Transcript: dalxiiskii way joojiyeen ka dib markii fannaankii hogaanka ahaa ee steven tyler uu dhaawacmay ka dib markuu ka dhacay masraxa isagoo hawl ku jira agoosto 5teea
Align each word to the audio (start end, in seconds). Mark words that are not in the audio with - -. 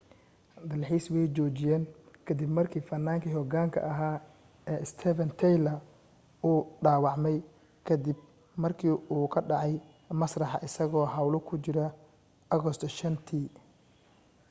dalxiiskii 0.69 1.15
way 1.15 1.27
joojiyeen 1.37 1.83
ka 2.25 2.31
dib 2.39 2.51
markii 2.59 2.83
fannaankii 2.89 3.33
hogaanka 3.37 3.79
ahaa 3.89 4.15
ee 4.71 4.79
steven 4.91 5.29
tyler 5.39 5.77
uu 6.49 6.59
dhaawacmay 6.83 7.37
ka 7.87 7.93
dib 8.05 8.17
markuu 8.63 8.97
ka 9.33 9.39
dhacay 9.49 9.73
masraxa 10.21 10.59
isagoo 10.67 11.05
hawl 11.15 11.35
ku 11.47 11.53
jira 11.65 11.85
agoosto 12.55 12.85
5teea 12.97 13.59